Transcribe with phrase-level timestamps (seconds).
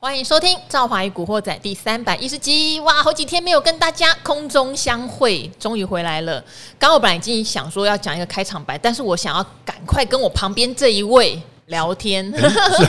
[0.00, 2.78] 欢迎收听《赵华与古惑仔》第三百一十集。
[2.80, 6.42] 哇，好几天没有跟大家空中相会，终于回来了。
[6.78, 12.32] 刚我本来已经想说要讲一个开场白，但是我想要赶快跟我旁边这一位聊天，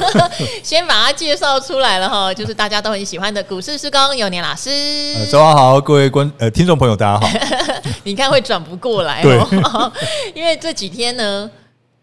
[0.61, 4.69] 先把他介绍出来了哈，就是大家都很喜欢的股市师公有年老师。
[5.17, 7.27] 呃，早上好，各位观呃听众朋友，大家好。
[8.05, 9.91] 你看会转不过来哦，
[10.35, 11.49] 因为这几天呢，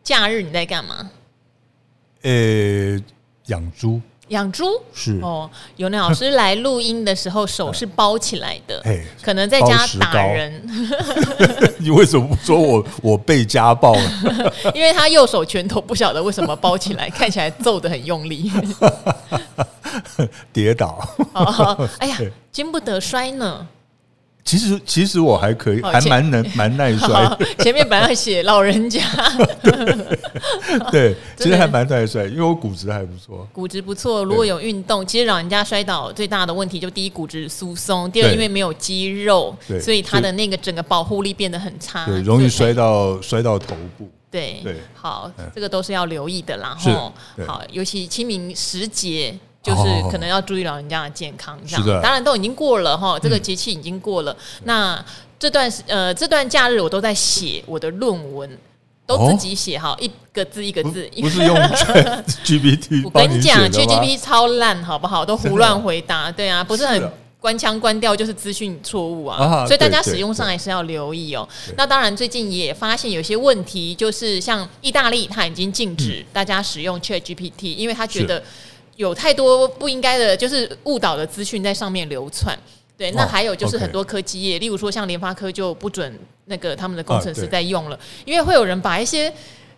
[0.02, 1.08] 假日你在干嘛？
[2.22, 3.00] 呃，
[3.46, 4.00] 养猪。
[4.28, 8.82] 养猪是哦，有那老师来录音的时候手 是包起来的，
[9.22, 10.62] 可能在家打人。
[11.78, 14.52] 你为什么不说我我被家暴了？
[14.74, 18.50] 因为他右手拳头不晓得为什么包起来，看起来揍的很用力，
[20.52, 21.08] 跌倒。
[21.98, 22.18] 哎呀，
[22.50, 23.66] 经不得摔呢。
[24.46, 27.36] 其实其实我还可以，还蛮能 蛮耐摔。
[27.58, 29.02] 前面本来写老人家，
[30.92, 33.46] 对， 其实还蛮耐摔，因为我骨质还不错。
[33.52, 44.08] 骨质不错，如果有运动，其实老人家摔倒最大的问题就第一骨质疏松，第二因为没有肌肉，所以他的那个整个保护力变得很差，对，容易摔到摔到头部。
[44.30, 46.76] 对对，好，这个都是要留意的啦。
[46.78, 47.12] 哈，
[47.46, 49.36] 好，尤其清明时节。
[49.66, 52.00] 就是可能要注意老人家的健康，这样。
[52.00, 54.36] 当然都已经过了哈，这个节气已经过了。
[54.62, 55.04] 那
[55.40, 58.48] 这段呃这段假日我都在写我的论文，
[59.04, 61.10] 都自己写哈，一个字一个字。
[61.20, 61.56] 不是用
[62.44, 63.02] GPT。
[63.10, 65.24] 我跟你讲，GPT 超烂，好不好？
[65.24, 66.30] 都胡乱回答。
[66.30, 69.66] 对啊，不是很关腔关调，就是资讯错误啊。
[69.66, 71.48] 所以大家使用上还是要留意哦。
[71.76, 78.40] 那当然，最近也发现有些问题，就是像意大利，它已经禁止大家使用 ChatGPT，因为他觉得。
[78.96, 82.58] 有太多不应该的，就是误导的资讯在上面流窜。
[82.98, 89.30] 对，那还有就是很多科技业，例如说像联发科就不准那个他们的工程师在用了，因为会有人把一些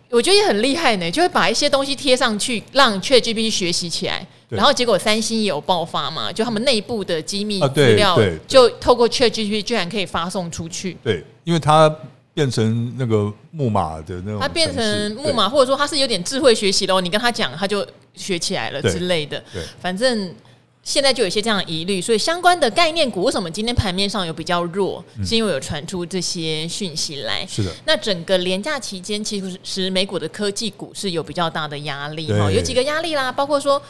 [0.09, 8.17] 我觉得也很厉害呢，就会把一些东西贴上去，让 ChatGPT 学习起来，然后结果三星也有爆发嘛，就他们内部的机密资料
[8.47, 10.97] 就透过 ChatGPT 居然可以发送出去。
[11.03, 11.93] 对，因为它
[12.33, 17.85] 变成那个木马的那种，它变成木马，或者说它是有点智慧学习的，你跟他讲，他就。
[18.15, 19.41] 学起来了之类的，
[19.79, 20.35] 反正
[20.83, 27.45] 现在就有一些这样的疑虑，所以相关的概念股为什么今天盘面上有比较弱，是因为有传出这些讯息来。
[27.47, 33.81] 是的，那整个连假期间，其实是美股的科技股是有比较大的压力哈，有几个压力啦，包括说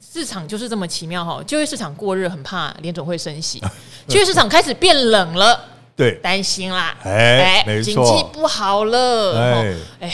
[0.00, 3.62] 市场就是这么奇妙哈，就业市场过热，很怕联总会升息，
[4.08, 5.62] 就业市场开始变冷了，
[5.96, 10.12] 对，担心啦，哎，经济不好了，哎。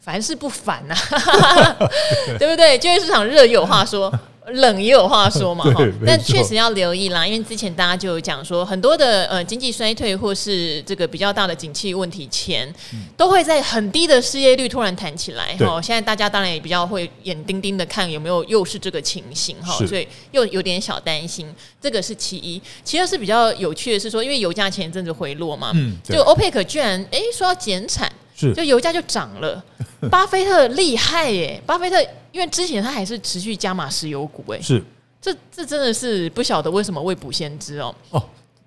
[0.00, 1.76] 凡事不反呐、啊，
[2.40, 2.78] 对不对？
[2.78, 4.10] 就业市场热有话说，
[4.52, 5.64] 冷也有话说嘛。
[6.06, 12.72] 但确实要留意啦，因为之前大家就有讲说，很多的呃经济衰退或是这个比较大的景气问题前，
[13.16, 15.56] 都会在很低的失业率突然弹起来。
[15.58, 21.46] 哈，现在大家当然也比较会眼盯盯的看有没有又是这个情形哈，所以又有点小担心。
[21.80, 28.10] 这个是其一，其二是比较有趣的是说，因为油价前一阵子回落嘛，嗯就 OPEC 居然哎说要减产。
[28.38, 29.60] 是，就油价就涨了。
[30.08, 31.60] 巴菲特厉害耶！
[31.66, 32.00] 巴菲特
[32.30, 34.80] 因为之前他还是持续加码石油股，哎，是，
[35.20, 37.92] 这这真的是不晓得为什么未卜先知哦。
[38.10, 38.22] 哦，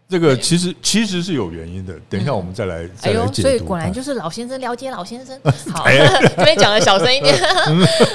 [0.10, 1.98] 这个其实其实是有原因的。
[2.10, 2.86] 等一下我们再来。
[3.04, 5.40] 哎呦，所以果然就是老先生了解老先生。
[5.72, 5.86] 好，
[6.36, 7.34] 这边讲的小声一点。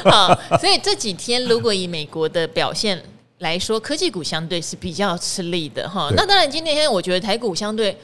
[0.05, 3.03] 好，所以这几天如果以美国的表现
[3.39, 6.11] 来说，科技股相对是比较吃力的哈。
[6.15, 7.97] 那当然，今天我觉得台股相对。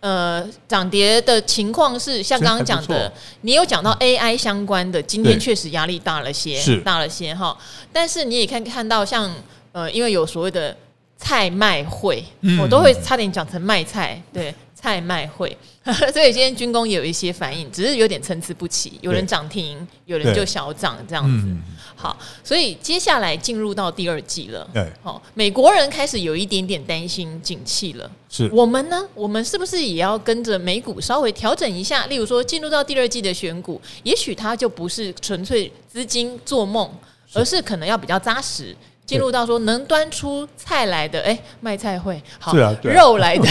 [0.00, 3.12] 呃，涨跌的情况是像刚刚讲的，
[3.42, 7.56] 你有讲到 AI 相关的，今天确实压力大了些，是大了些哈。
[7.92, 9.30] 但是你也看看到像
[9.72, 10.74] 呃，因为有所谓的
[11.18, 14.54] 菜卖会，嗯、我都会差点讲成卖菜，对。
[14.80, 15.54] 菜卖会，
[16.12, 21.46] 所以今天军工也有一些反应，只是有点参差不齐，有人涨停，有人就小涨这样子。
[21.94, 24.66] 好，所以接下来进入到第二季了。
[24.72, 28.10] 对，好，美国人开始有一点点担心景气了。
[28.30, 29.06] 是我们呢？
[29.14, 32.06] 我们是不是也要跟着美股稍微调整一下？
[32.06, 36.90] 例如说，进入到第二季的选股，也许它就不是纯粹资金做梦，
[37.34, 38.74] 而是可能要比较扎实。
[39.10, 43.48] 进入到说能端出菜来的，哎，卖菜会好，啊啊、肉来的，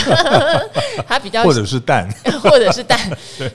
[1.05, 2.09] 它比较或者是蛋，
[2.41, 2.97] 或者是蛋，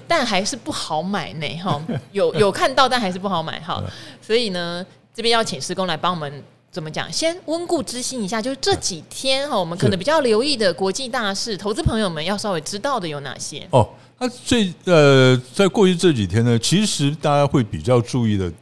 [0.06, 1.80] 蛋还是不好买呢，哈，
[2.12, 3.82] 有有看到，但还是不好买，哈，
[4.20, 4.84] 所以呢，
[5.14, 13.66] 这边要请施工来帮我们怎么讲，先温故知新一下，就是这几天哈，我们可能比较留意的国际大事，投资朋友们要稍微知道的有哪些？
[13.70, 18.52] 哦，那最呃，在过去这几天呢，其实大家会比较注意的。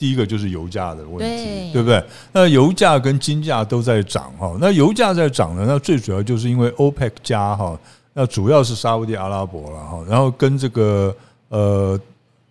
[0.00, 2.02] 第一个就是油价的问题，对，对不对？
[2.32, 4.56] 那油价跟金价都在涨哈。
[4.58, 7.78] 那油价在涨呢，那最主要就是因为 OPEC 加哈，
[8.14, 11.14] 那主要是沙乌地阿拉伯了哈，然后跟这个
[11.50, 12.00] 呃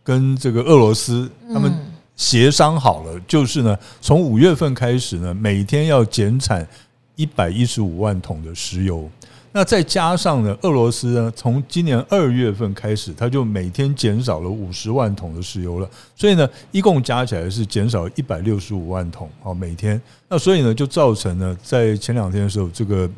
[0.04, 1.74] 跟这个俄罗斯他们
[2.16, 6.68] 协商好了，就是呢，从五月份开始呢，每天要减产
[7.16, 9.10] 一百一十五万桶的石油。
[9.52, 15.90] 那再加上呢，俄罗斯呢，从今年二月份开始，它就每天减少了五十万桶的石油了。
[16.16, 20.00] 所以呢，一共加起来是减少一百六十五万桶啊，每天。
[20.28, 23.10] 那所以呢，就造成呢，在前两天的时候，这个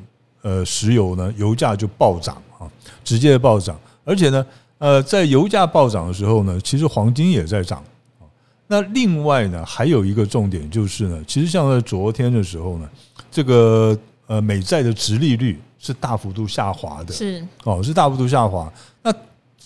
[0.41, 2.69] 呃石油呢，油价就暴涨啊，
[3.03, 3.77] 直接暴涨。
[4.05, 4.45] 而且呢，
[4.77, 7.83] 呃，在油价暴涨的时候呢，其实黄金也在涨
[8.19, 8.23] 啊。
[8.67, 12.89] 那另外呢，还有一个重点就是呢，其实像在昨天的时候呢，
[13.29, 13.97] 这个
[14.31, 15.59] 呃美债的值利率。
[15.83, 18.71] 是大幅度下滑的，是哦，是大幅度下滑。
[19.01, 19.11] 那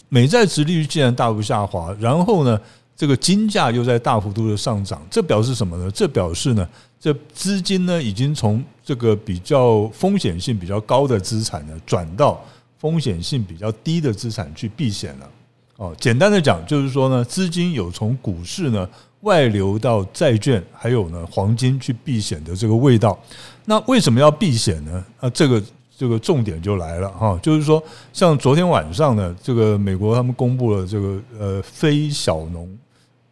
[0.08, 2.58] 美债值利率既然大幅下滑，然后呢，
[2.96, 5.92] 这个金价又在大幅度的上涨，这表示什么呢？
[5.92, 6.66] 这表示呢，
[6.98, 12.42] 这资金呢已经从这个比较风险性比较高的资产呢，转到
[12.80, 15.30] 风险性比较低的资产去避险了。
[15.76, 18.88] 哦，简单的讲就是说呢，资金有从股市呢
[19.22, 23.18] 外流到债券，还有呢黄金去避险的这个味道。
[23.66, 25.06] 那为什么要避险呢？
[25.20, 25.62] 啊，这个。
[25.98, 27.82] 这个重点就来了哈，就是说，
[28.12, 32.68] 像昨天晚上呢，这个美国他们公布了这个呃非小农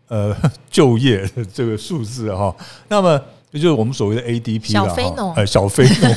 [0.08, 0.34] 呃
[0.72, 2.56] 就业的这个数字哈，
[2.88, 3.22] 那么
[3.52, 6.10] 也就是我们所谓的 ADP 小非农，哎，小非农，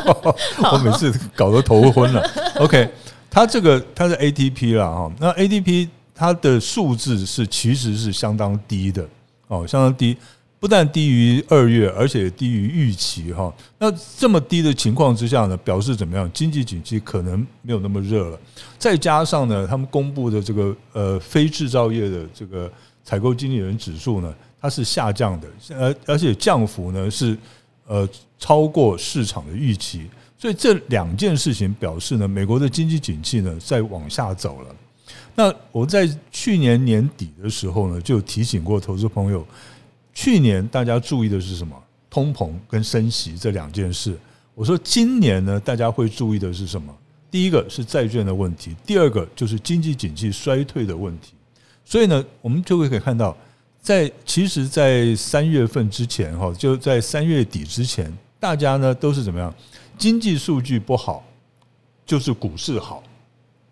[0.72, 2.26] 我每次搞得头昏了。
[2.56, 2.88] OK，
[3.28, 5.86] 它这个它是 ADP 了哈，那 ADP
[6.20, 9.08] 它的数字是其实是相当低的
[9.48, 10.14] 哦，相当低。
[10.58, 13.50] 不但低于二月，而且低于预期哈。
[13.78, 16.30] 那这么低的情况之下呢，表示怎么样？
[16.34, 18.38] 经济景气可能没有那么热了。
[18.78, 22.70] 再加上呢，他们公布的这个呃非制造业的这个
[23.02, 27.34] 采购经理人指数呢，它是下降的，而而且降幅呢是
[27.86, 28.06] 呃
[28.38, 30.02] 超过市场的预期。
[30.36, 34.76] 所以这两件事情表示呢，美国的经济景气呢在往下走了。
[35.34, 39.46] 那我在去年年底的时候呢，就提醒过投资朋友。
[40.12, 41.74] 去年大家注意的是什么？
[42.10, 44.18] 通膨跟升息这两件事。
[44.54, 46.94] 我说今年呢，大家会注意的是什么？
[47.30, 51.32] 第一个是债券的问题，第二个就是经济景气衰退的问题。
[51.84, 53.34] 所以呢，我们就会可以看到，
[53.80, 59.54] 在其实，在三月份之前哈，就在三月底之前，大家呢都是怎么样？
[59.96, 61.24] 经济数据不好，
[62.04, 63.02] 就是股市好，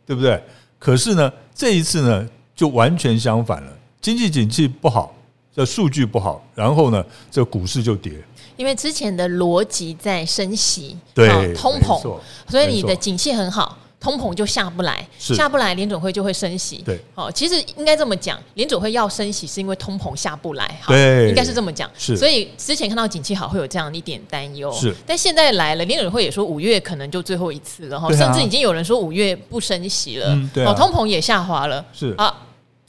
[0.07, 0.41] 对不对？
[0.79, 5.15] 可是呢，这一次呢，就完全相反了，经济景气不好。
[5.55, 8.13] 这数据不好，然后呢，这股市就跌。
[8.57, 12.01] 因为之前的逻辑在升息，对通膨，
[12.49, 16.83] 所以你的景气很好，通膨就下不来，下不来，联准会就会升息。
[16.85, 21.91] 对，好，其实应该这么讲，联准会要升息是因为通膨下不来，对，应该是这么讲。
[21.99, 30.37] 是，所以之前看到景气好会有这样一点担忧，是，但现在来了，联准会也说五月可能就最后一次了哈，甚至已经有人说五月不升息了，
[30.67, 32.15] 哦，通膨也下滑了，是。
[32.17, 32.35] 啊。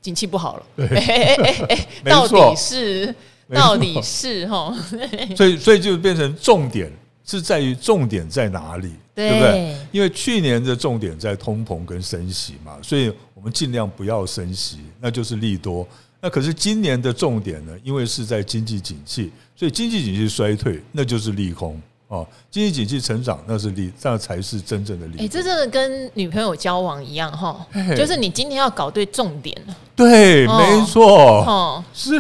[0.02, 3.14] 景气不好了，对，哎哎哎，到底是
[3.54, 4.74] 到底是哈，
[5.36, 6.90] 所以所以就变成重点
[7.30, 9.78] 是在于重点在哪里，对不对？
[9.92, 15.88] 因为去年的重点在通膨跟升息嘛，所以我们尽量不要升息，那就是利多。
[16.20, 21.80] 那可是今年的重点呢，因为是在经济景气，所以经济景气衰退，那就是利空。
[22.08, 25.20] 哦，经济景气成长那是利，那才是真正的利。
[25.20, 27.64] 哎，这真的跟女朋友交往一样哈，
[27.96, 29.78] 就是你今天要搞对重点了。
[29.96, 31.44] 对，没错。
[31.44, 32.20] 哦，是。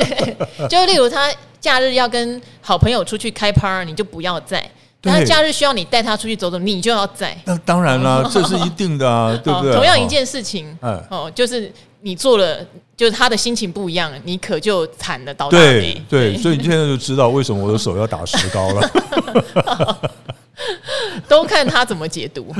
[0.68, 1.32] 就例如他
[1.64, 4.60] 假日要跟好朋友出去开趴，你就不要在；
[5.00, 7.34] 但是假日需要你带他出去走走，你就要在。
[7.46, 9.72] 那当然啦， 这是一定的啊，对不对？
[9.72, 10.76] 同样一件事情，
[11.08, 12.58] 哦，就是你做了。
[12.96, 16.00] 就是他的心情不一样，你可就惨了，倒大霉。
[16.08, 18.90] 对对， 所以你现在就知道为什么我的手要打石膏了。
[21.26, 22.54] 都看他怎么解读。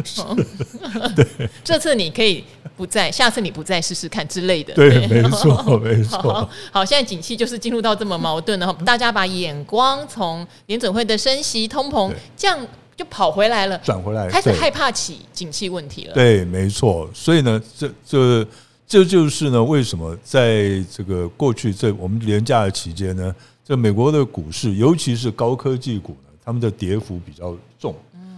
[1.15, 2.43] 对，这次你可以
[2.77, 4.75] 不在，下次你不在试试看之类的。
[4.75, 6.49] 对， 没错， 没错。
[6.73, 12.59] 好，现在景气就是进入到这么矛盾，然后大家把眼光从联准会的升息、通膨这样
[12.97, 16.15] 就跑回来了，转回来，开始害怕起景气问题了。
[16.15, 17.09] 对，没错。
[17.15, 18.47] 所以呢，这这。
[18.87, 27.97] 这就是呢，为什么在这个过去这我们廉价的期间呢，这美国的股市，尤其是高科技股呢，他们的跌幅比较重。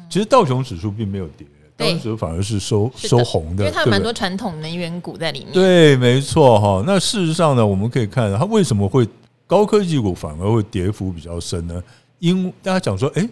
[0.08, 1.44] 其实道琼指数并没有跌，
[1.76, 5.52] 道琼指数反而是收收红的，因为它有蛮多传统能源股在里面。
[5.52, 6.83] 对，没错哈。
[6.87, 9.06] 那事实上呢，我们可以看到它为什么会
[9.47, 11.83] 高科技股反而会跌幅比较深呢？
[12.18, 13.28] 因大家讲说，哎。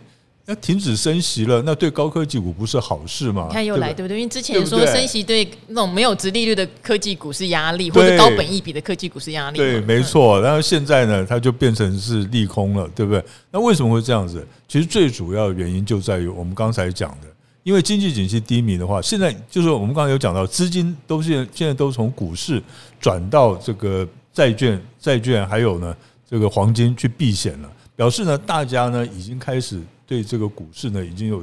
[0.47, 3.47] 那停止升息了，那对高科技股不是好事吗？
[3.49, 4.19] 你看又来，对不对？
[4.19, 9.57] 因为之前说升息对那种没有殖利率的科技股是压力，或者高本益比的科技股是压力。
[9.57, 10.39] 对，没错。
[10.43, 13.25] 然后现在呢，它就变成是利空了，对不对？
[13.51, 14.47] 那为什么会这样子？
[14.69, 17.29] 其实最主要的原因就在于我们刚才讲的，
[17.65, 22.63] 因为经济景气低迷的话，现在就是我们刚才有讲到，资金都是现在都从股市
[23.01, 25.97] 转到这个债券、债券还有呢
[26.29, 31.43] 这个黄金去避险了，表示呢大家呢已经开始对这个股市呢已经有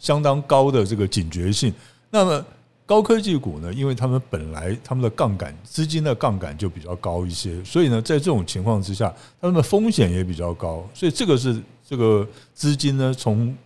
[0.00, 1.72] 相当高的这个警觉性。
[2.10, 2.44] 那么
[2.84, 13.56] 高科技股呢，因为他们本来他们的杠杆资金的杠杆就比较高一些，所以呢在这种情况之下，他们的风险也比较高，所以这个是这个资金呢从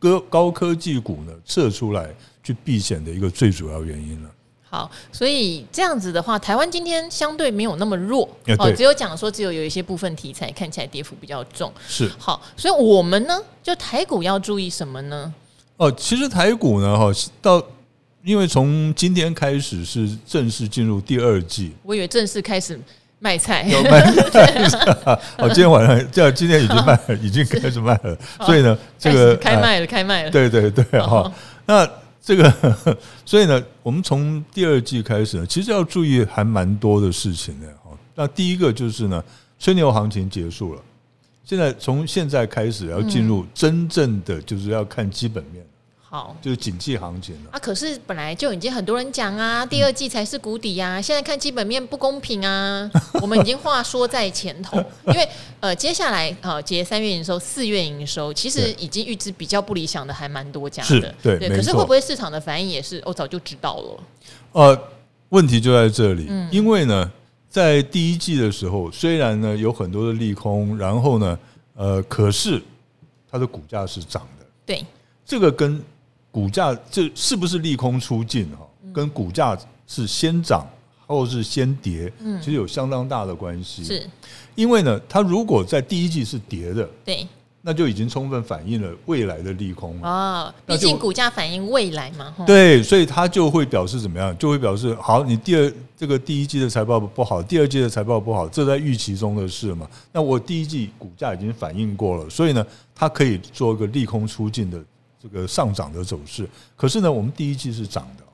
[0.00, 4.30] 高高科技股呢撤出来去避险的一个最主要原因了。
[4.68, 11.72] 好，所以这样子的话，台湾今天相对没有那么弱哦，只有讲说只有有一些部分题材看起来跌幅比较重。
[11.88, 15.34] 是好，所以我们呢，就台股要注意什么呢？
[15.76, 17.10] 哦，其实台股呢，哈，
[17.42, 17.60] 到
[18.22, 22.78] 因为从今天开始是正式进入第二季，我以为正式开始
[23.20, 24.00] 卖菜，有卖
[24.30, 24.66] 菜。
[25.38, 28.18] 哦，今天晚上这，今天已经卖了，已经开始卖了。
[28.44, 30.30] 所以呢，这个开卖了，开卖了。
[30.30, 31.32] 对对对，哈，
[31.64, 31.88] 那。
[32.22, 32.52] 这个，
[33.24, 37.96] 所以呢，我们从第二季开始呢，其实要注意还蛮多的事情的哈。
[38.14, 39.24] 那第一个就是呢，
[39.58, 40.82] 吹牛行情结束了，
[41.46, 45.64] 现在从现在开始要进入真正的，就是要看基本面。
[46.12, 47.58] 好，就是景气行情了啊！
[47.60, 51.00] 可是本来就已经很多人讲啊，第二季才是谷底啊。
[51.00, 52.90] 现在看基本面不公平啊，
[53.22, 54.76] 我们已经话说在前头，
[55.06, 55.28] 因为
[55.60, 61.48] 呃，接下来呃，结三月营收、四月营收，其实已经预知比较不理想的还蛮多家的，对对。
[61.48, 63.00] 可是会不会市场的反应也是？
[63.06, 64.02] 我早就知道了。
[64.50, 64.82] 呃，
[65.28, 67.08] 问题就在这里，因为呢，
[67.48, 71.38] 在第一季的时候，虽然呢有很多的利空，然后呢，
[71.76, 72.60] 呃，可是
[73.30, 74.46] 它的股价是涨的。
[74.66, 74.84] 对，
[75.24, 75.80] 这个跟
[76.30, 78.66] 股价这是不是利空出尽哈？
[78.92, 79.56] 跟股价
[79.86, 80.66] 是先涨
[81.06, 83.84] 或是先跌，其实有相当大的关系。
[83.84, 84.08] 是，
[84.54, 87.26] 因为呢，它如果在第一季是跌的，对，
[87.62, 90.54] 那就已经充分反映了未来的利空啊。
[90.64, 94.36] 毕竟股价反映未来嘛，对，所以它就会表示怎么样？
[94.38, 99.88] 就会表示好，你第二这个第一季的财报不好，第二季的财报不好，这在预期中的事嘛。
[100.12, 104.80] 那我第一季股价已经反映过了，所以呢，它可以做一个利空出尽的。
[105.22, 108.24] 这个上涨的走势，可是呢，我们第一季是涨的，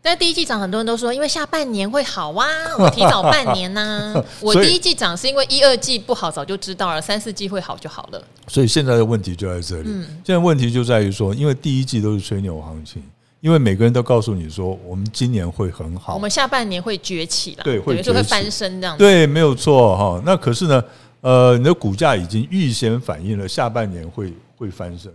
[0.00, 2.46] 但第一季涨，很多人都说因为下半年会好啊，
[2.78, 4.24] 我提早半年呢、啊。
[4.40, 8.24] 我第一季涨是因为一二季不好，早就知道了，三四季会好就好了。
[8.48, 9.88] 所以现在的问题就在这里，
[10.24, 13.02] 现在问题就在于说，因为第一季都是吹牛行情，
[13.40, 20.22] 因为每个人都告诉你说，我们今年会很好，我们下半年会崛起了，对，会就会翻身这样子，对，没有错哈。
[20.24, 20.82] 那可是呢，
[21.20, 25.12] 呃，你的股价已经预先反映了下半年会会翻身。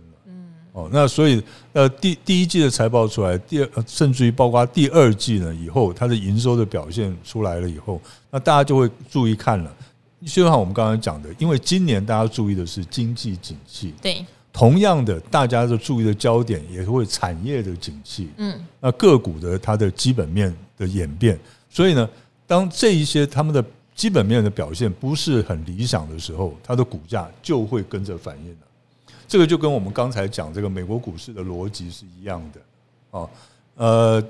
[0.78, 1.42] 哦，那所以
[1.72, 9.74] 呃，第第一季的财报出来，第二甚至于包括第二季呢，以后它的营收的表现出来了以后，那大家就会注意看了。
[10.24, 21.36] 就像我们刚刚讲的，因为今年大家注意的是经济景气，对，同样的，大家的注意的焦点也会产业的景气，嗯，那个股的它的基本面的演变，
[21.68, 22.08] 所以呢，
[22.46, 23.64] 当这一些他们的
[23.96, 28.67] 基本面的表现不是很理想的时候，它的股价就会跟着反应了。
[29.28, 33.28] 这个就跟我们刚才讲这个美国股市的逻辑是一样的啊，
[33.76, 34.24] 呃，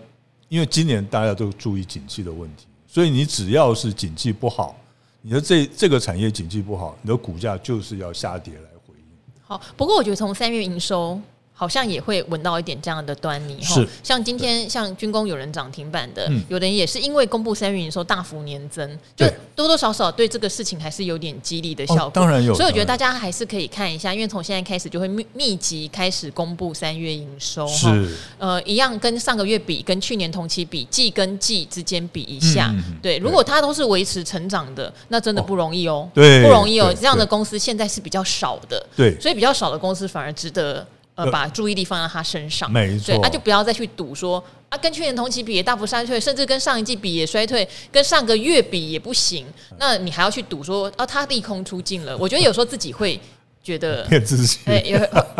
[0.49, 4.77] 因为今年大家都注意景气的问题，所以你只要是景气不好，
[5.23, 9.05] 你的这这个产业景气不好，你的股价就是要下跌来回应。
[9.43, 11.21] 好，不过我觉得从三月营收。
[11.59, 22.11] 好像也会闻到一点这样的端倪哈，像今天像军工有人涨停板的，有的人也是因为公布三月营收大幅年增，就多多少少对这个事情还是有点激励的效果。
[22.15, 32.73] 当然有，所以我觉得大家还是可以看一下，因为从现在开始就会密密集开始公布三月营收是，呃，一样跟上个月比，跟去年同期比，季跟季之间比一下，
[33.03, 40.87] 对，如果它都是维持成长的，那真的不容易哦，对，不容易哦，这样的公司现在是比较少的，对，所以比较少的公司反而值得。
[41.19, 49.45] 呃，把注意力放在他身上，没错，对，那就不要再去赌说啊，跟去年同期比也大幅衰退，甚至跟上一季比也衰退，跟上个月比也不行，
[49.81, 52.17] 那你还要去赌说啊，他利空出尽了？
[52.19, 53.19] 我觉得有时候自己会
[53.61, 54.97] 觉得 变自信，哎，有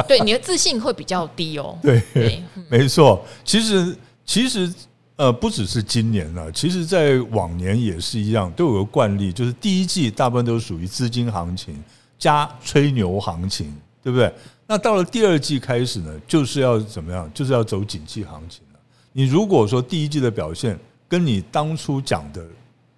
[0.09, 1.79] 对你的自信会比较低哦。
[1.81, 4.69] 对，对没错，其实其实
[5.15, 11.81] 呃，不只是今年了，其实在往年也是一样，都有个惯例，就是第一季大部分都属于资金行情
[12.19, 14.33] 加吹牛行情，对不对？
[14.71, 17.29] 那到了第二季开始呢，就是要怎么样？
[17.33, 18.79] 就是要走景气行情了。
[19.15, 22.45] 你如果说第一季的表现跟你当初讲的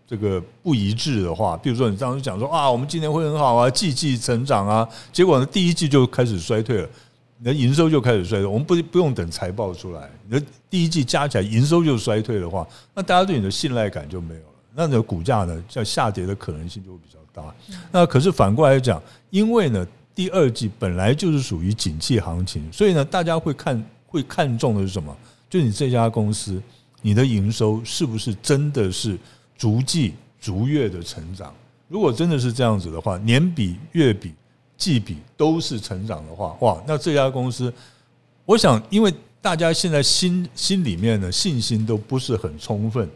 [0.05, 6.89] 这个不一致的话，比如说你当初讲说啊，我们今年会很好啊，季季成长啊，结果呢，第一季就开始衰退了，
[7.39, 8.47] 你的营收就开始衰退。
[8.47, 17.55] 我们不不用等财报出来，你的第一季加起来营收就衰退的话，那大家对你的信赖感就没有了，那你的股价呢，在下跌的可能性就会比较大。
[17.93, 19.01] 那可是反过来讲，
[19.31, 19.87] 因为呢。
[20.21, 25.17] 第二季本来就是属于景气行情，所以呢，大家会看会看重的是什么？
[25.49, 26.63] 就你这家公司，
[27.01, 29.19] 你的营收是不是真的是
[29.57, 31.55] 逐季逐月的成长。
[31.89, 34.35] 如果真的是这样子的话，年比、月比、
[34.77, 37.73] 季比都是成长的话，哇，那这家公司，
[38.45, 39.11] 我想，因为
[39.41, 43.09] 大家现在心心里面的信心都不是很充分，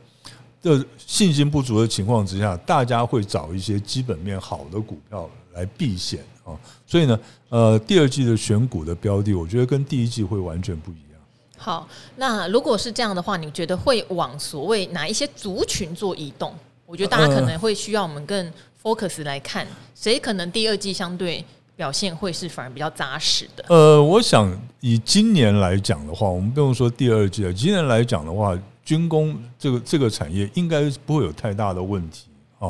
[0.63, 6.55] 的信心不足的情况之下，大家会找一些基本面好的股票来避险啊。
[6.87, 11.21] 所以呢，呃，第二季的选股的标的，我觉得跟第一季会完全不一样。
[11.57, 16.55] 好，那如果是这样的话，你觉得会往所谓哪一些族群做移动？
[16.87, 21.43] 我觉得大家可能会需要我们更 focus 来看，谁可能第二季相对
[21.75, 23.65] 表现会是反而比较扎实的。
[23.69, 32.27] 呃，我想以今年来讲的话，我们不用说第二季了，今年来讲的话，军工这个这个产业应该不会有太大的问题
[32.59, 32.69] 啊。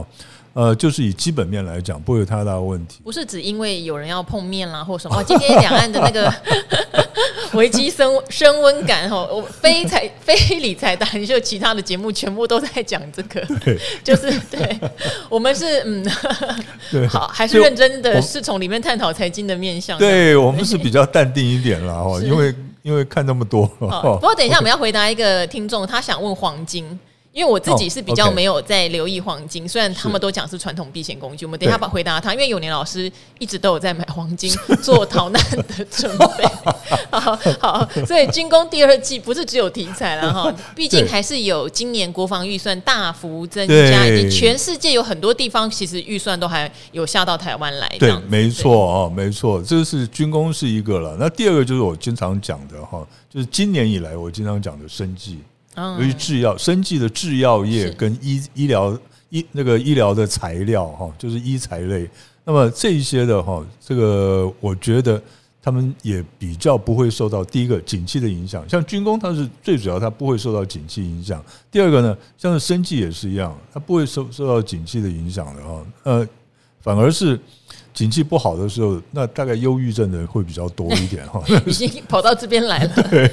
[0.55, 3.01] 呃，就是以基本面来讲，不会有太大的问题。
[3.03, 5.23] 不是只因为有人要碰面啦，或什么？
[5.25, 6.33] 今天两岸的那个
[7.55, 14.79] 危机升升温感哈，我非财非理财达就其他的节目全部都在讲这个，对，就是对，
[15.29, 16.07] 我们是嗯，
[16.91, 19.99] 对，好，还是认真的是从里面探讨财经的面向。
[19.99, 23.67] 对，我们是比较淡定一点啦， 哦，因为因为看那么多。
[23.67, 26.97] 不过等一下我们要回答一个听众，他想问黄金。
[27.35, 32.33] 因为我自己是比较没有在留意黄金，虽然他们都讲是传统避险工具，我们等一下把回答他。
[32.33, 33.11] 因为永年老师
[33.41, 34.49] 一直都有在买黄金
[34.81, 36.45] 做逃难的准备。
[37.11, 47.97] 好，好，所以军工第二季不是只有题材了哈， 毕竟还是有今年国防预算大幅增加，以及全世界有很多地方其实预算都还有下到台湾来。
[47.99, 51.17] 对，没错啊，没错，这是军工是一个了。
[51.19, 55.41] 那第二个就是我经常讲的哈，就是今年以来我经常讲的生技。
[55.77, 58.99] 由于制药、生技的制药业跟医医疗
[59.31, 62.09] 医那个医疗的材料哈，就是医材类，
[62.45, 65.21] 那么这一些的哈，这个我觉得
[65.63, 68.69] 他们也比较不会受到第一个景气的影响。
[68.69, 71.43] 像军工，它是最主要，它不会受到景气影响。
[71.71, 75.87] 第二个呢，像是生技也是一样，它不会受受到景气的影响的哈。
[76.05, 76.29] 呃，
[76.81, 77.39] 反而是。
[77.95, 81.41] 景气不好的时候，那大概忧郁症的人会比较多一点哈。
[81.65, 83.03] 已经跑到这边来了。
[83.09, 83.31] 对，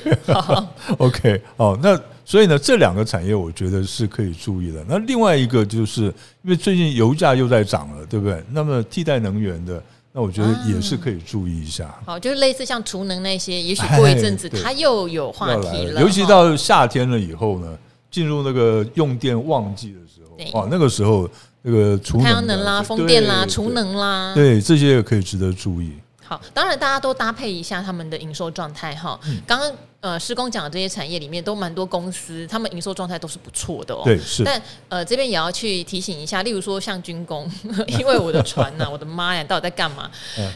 [0.99, 4.84] OK，好，那所以呢，这两个产业我觉得是可以注意的。
[4.88, 6.03] 那另外一个就是
[6.43, 8.43] 因为最近油价又在涨了，对不对？
[8.51, 9.81] 那么替代能源的，
[10.12, 11.93] 那我觉得也是可以注意一下。
[12.05, 16.01] 好，就是类似像储能那些，也许过一阵子它又有话题了。
[16.01, 17.77] 尤其到夏天了以后呢，
[18.10, 20.21] 进入那个用电旺季的时
[20.53, 21.29] 候，啊，那个时候。
[21.63, 25.91] 那个储太阳能啦、风电啦、储能啦，对这些也可以值得注意。
[26.25, 29.19] 好，当然大家都搭配一下他们的营收状态哈。
[29.45, 34.01] 刚刚呃施工讲的这些产业里面都蛮多公司，他们营收状态都是不错的哦。
[34.03, 34.43] 对，是。
[34.43, 37.49] 但呃这边也要去提醒一下，例如说像军工，
[37.87, 40.11] 因为我的船呐、啊， 我的妈呀，到底在干嘛？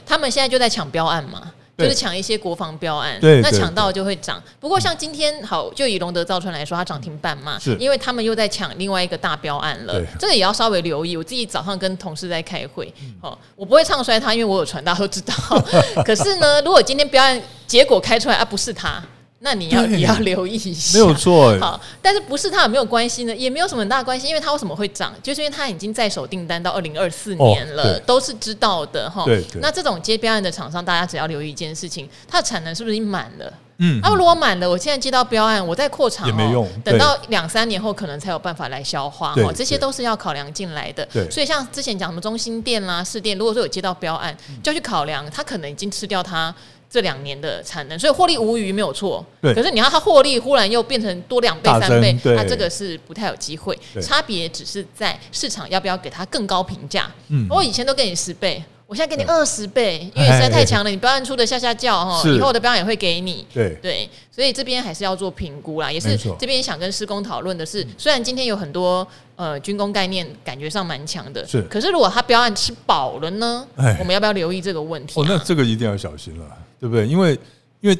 [0.05, 1.53] 他们现在就在抢标案嘛。
[1.77, 4.41] 就是抢一些国防标案，那抢到就会涨。
[4.61, 10.01] 不过像今天好，就以龙德造船来说，它涨停板嘛，因为他们又在抢另外一个大标案了。
[10.17, 11.17] 这个也要稍微留意。
[11.17, 15.33] 我自己早上跟同事在开会，哦，我不会唱衰它，因为我有船，大家都知道。
[16.05, 19.03] 可是呢，如果今天标案结果开出来啊，不是它。
[19.45, 21.55] 那你要也要留意一下，没有错。
[21.59, 23.35] 好，但是不是它有没有关系呢？
[23.35, 25.13] 也没有什么很大关系，因为它为什么会涨？
[25.21, 29.23] 就是因为它已经在手订单到二零二四年了，都是知道的哈。
[29.25, 29.45] 对。
[29.61, 33.53] 那这种接标案的厂商，大家只要留意一件事情，它的产能是不是已经满了？
[33.77, 33.99] 嗯。
[34.01, 39.53] 那么如果满了，我现在接到标案，我再扩厂也没用，等到两三年后可能才有办法来消化哈。
[39.53, 41.07] 这些都是要考量进来的。
[41.13, 41.29] 对。
[41.29, 46.51] 所以像之前讲什么中心店啦、市店，如果说有接到标案，就要去考量，它可能已经吃掉它。
[46.95, 49.21] 这两年的产能，所以获利无余没有错。
[49.41, 53.77] 对，可是你要它获利忽然又变成多两倍三倍，它这个是不太有机会。
[54.01, 57.11] 差别只是在市场要不要给它更高评价。
[57.27, 63.45] 嗯，我以前都给你十倍，我现在给你二十倍，因为实在太强了，你标案出的下下叫哈，以后的标案也会给你。
[63.53, 65.91] 对对，所以这边还是要做评估啦。
[65.91, 69.05] 也是这边想跟施工讨论的是，虽然今天有很多
[69.35, 73.67] 呃军工概念感觉上蛮强的，是，可是如果它标案吃饱了呢，
[73.99, 75.19] 我们要不要留意这个问题？
[75.19, 76.45] 哦，那这个一定要小心了。
[76.79, 77.07] 对不对？
[77.07, 77.39] 因为，
[77.81, 77.97] 因为，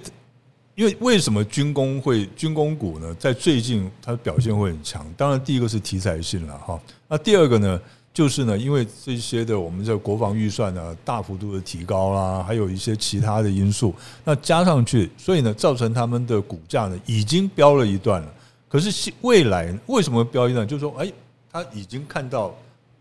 [0.76, 3.16] 因为为什么军工会军工股呢？
[3.16, 5.06] 在最近它的表现会很强。
[5.16, 6.80] 当然，第一个是题材性了哈。
[7.08, 7.80] 那第二个呢，
[8.14, 18.34] 就是呢，因为这些的我们这国防预算呢大幅度的提高啦，还有一些其他的因素，那加上去，所以呢，造成他们的股价呢已经飙了一段了。
[18.68, 20.68] 可是未来为什么飙一段？
[20.68, 21.10] 就是说，哎，
[21.52, 22.54] 他已经看到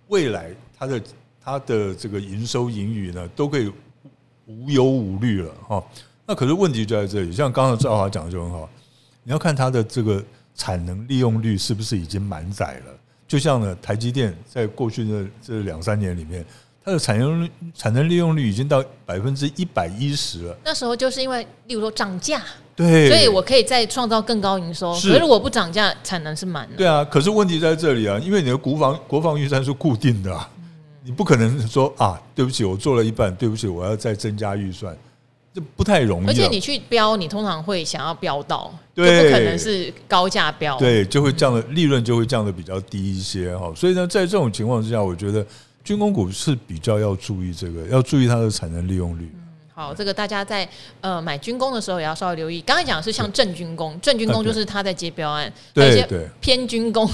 [0.06, 1.02] 未来它的
[1.42, 3.72] 它的这个营收盈余呢都可以。
[4.46, 5.82] 无忧无虑了哈，
[6.26, 7.32] 那可是问题就在这里。
[7.32, 8.68] 像刚刚赵华讲的就很好，
[9.22, 10.22] 你要看它的这个
[10.54, 12.92] 产能利用率是不是已经满载了。
[13.26, 16.44] 就像呢，台积电在过去的这两三年里面，
[16.84, 20.56] 它的产能产能利用率已经到百分之一百一十了。
[20.62, 22.42] 那时候就是因为，例如说涨价，
[22.76, 24.94] 对，所以我可以再创造更高营收。
[24.94, 26.76] 是，可是我不涨价，产能是满的。
[26.76, 30.63] 对啊，可是问题在这里啊，因为你的国防国防预算是固定的，啊，嗯、
[31.04, 34.96] 你不可能说啊，对不起，我做了一半，对不起，我要再增加预算。
[35.52, 43.72] 这不太容易，而且你去标，你通常会想要标到，对，就不可能是高价标，对，就会降的利润就会降的比较低一些哈。
[43.76, 45.46] 所以呢，在这种情况之下，我觉得
[45.84, 49.30] 军工股是比较要注意这个，要注意它的产能利用率。
[49.76, 50.68] 好，这个大家在
[51.00, 52.60] 呃买军工的时候也要稍微留意。
[52.60, 57.10] 刚才讲的是像正军工，正军工就是他在接标案，对对，偏军工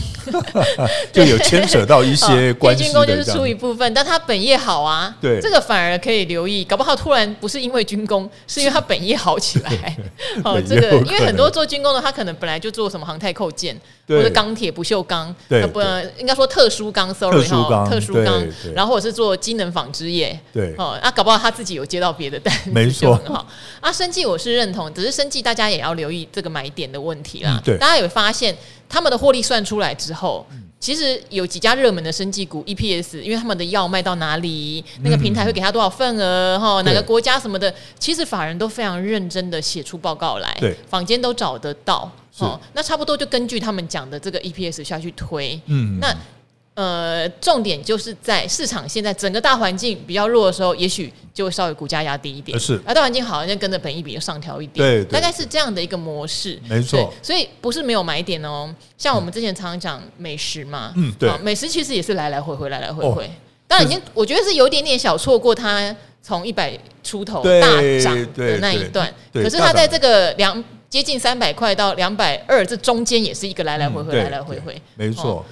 [1.11, 2.83] 就有牵扯到一些 关系。
[2.83, 6.63] 偏军工就是出一部分，但他本业好啊，对，这个反而可以留意。
[6.63, 9.97] 搞不好突然不是因为军工， 是因为他本业好起来。
[10.45, 13.75] 哦，这个因为很多做军工的，他可能本来就做什么航太扣件。
[14.11, 15.81] 或者钢铁不锈钢，对，不
[16.19, 18.45] 应该说特殊钢，sorry 哈，特殊钢，
[18.75, 23.47] 然后或者是做机能纺织业，对，哦，那，搞不好他自己有接到别的单，没错，很好。
[23.81, 27.61] 啊，生技我是认同，只是生技大家也要留意这个买点的问题啦。
[27.65, 28.57] 对，大家有发现
[28.89, 30.47] 他们的获利算出来之后，
[30.79, 42.11] 其实有几家热门的生技股 EPS，因为他们的药卖到哪里，那个平台会给他多少份额，哈，哪个国家什么的，其实法人都非常认真的写出报告来，对，坊间都找得到。
[42.39, 46.15] 哦，那差不多就根据他们讲的这个 EPS 下去推，嗯，那
[46.75, 63.31] 呃，重点就是在市场现在整个大环境比较弱的时候，也许就会稍微股价压低一点，是，而大环境好，就跟着本益比就上调一点，对，大概是这样的一个模式，没错，所以不是没有买点哦，像我们之前常常讲美食嘛，嗯，对，美食其实也是来来回回，来来回回，
[63.67, 67.69] 当然已经我觉得是有点点小错过它从一百出头大
[68.03, 70.65] 涨的那一段，可是它在这个两。
[70.91, 75.47] 接近三百块到两百二，这中间也是一个来来回回，来来回回，没错。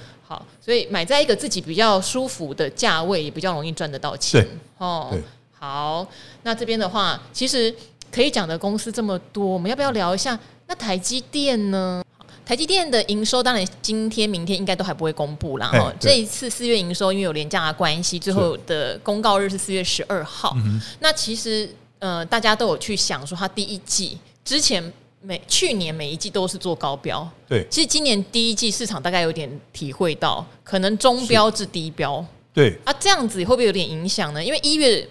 [0.59, 4.45] 好，所以买在一个自己比较舒服的价位，也比较容易赚得到钱。
[4.77, 5.11] 哦，
[5.57, 6.07] 好，
[6.43, 7.73] 那这边的话，其实
[8.11, 10.39] 可以讲的公司这么多，我们要不要聊一下？
[10.67, 12.03] 那台积电呢？
[12.45, 15.67] 台积电的营收，当然今天、明天应该都还不会公布啦。
[15.67, 20.55] 哈，这一次四月营收，因为有廉价的关系，最后的公告日是四月十二号。
[20.99, 21.69] 那其实，
[21.99, 24.93] 呃，大家都有去想说，它第一季之前。
[25.21, 27.67] 每去年每一季都是做高标，对。
[27.69, 32.77] 其实今年第一季市场大概有点体会到，可能中标至低标，对。
[32.85, 34.41] 啊，这样子会不会有点影响呢？
[34.41, 35.05] 因为一月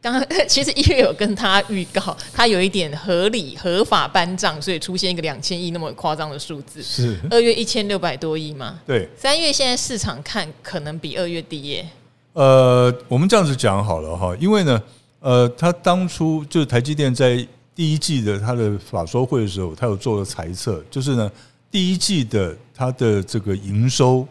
[0.00, 6.82] 刚刚 其实一月有跟他预告，他有一点合理合法搬账，所以出现一个两千亿那么夸张的数字。
[6.82, 8.80] 是二月一千六百多亿嘛？
[8.86, 9.06] 对。
[9.18, 11.86] 三月现在市场看可能比二月低耶。
[12.32, 14.82] 呃，我们这样子讲好了哈，因为呢，
[15.20, 17.46] 呃，他当初就是台积电在。
[17.74, 21.30] 第一季的它的法说会的时候，他有做了猜测，就是呢，
[21.70, 24.26] 第一季的它的这个营收，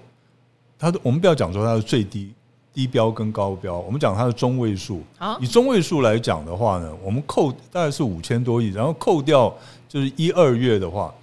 [0.77, 2.31] 它的我们不要讲说它的最低
[2.73, 5.01] 低标跟高标，我们讲它的中位数。
[5.39, 9.53] 以中位数来讲的话呢，我们扣大概是五千多亿，然后扣掉
[9.89, 11.13] 就是一二月的话，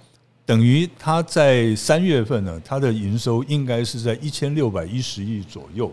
[0.45, 5.91] 等于它在三月份呢，它的营收应该是在一千六百一十亿左右。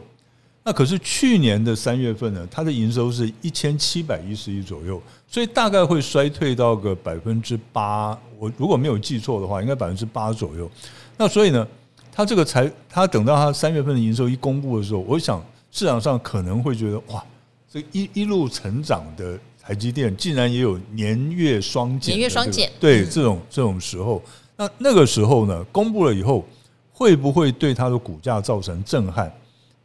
[0.69, 8.19] 那可是去年的三月份呢，它的营收是一千七百一十亿左右，所以大概会衰退到个百分之八。
[8.37, 10.69] 我如果没有记错的话，应该百分之八左右。
[11.17, 11.65] 那所以呢，
[12.11, 17.25] 它这个才，它等到它三月份的营收一公布的时候，我想市场上可能会觉得哇，
[17.71, 24.21] 这一一路成长的台积电竟然也有年月双减，年月双减，对这种这种时候，
[24.57, 26.45] 那那个时候呢，公布了以后，
[26.93, 29.33] 会不会对它的股价造成震撼？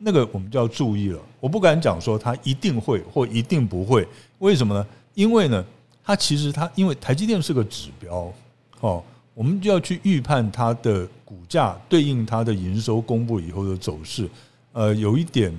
[0.03, 4.07] 那个我们就要注意了，我不敢讲说它一定会或一定不会，
[4.39, 4.85] 为什么呢？
[5.13, 5.63] 因为呢，
[6.03, 8.33] 它其实它因为台积电是个指标
[8.79, 9.03] 哦，
[9.35, 14.27] 我们就要去预判它的股价对应它的营收公布以后的走势，
[14.71, 15.55] 呃，有一点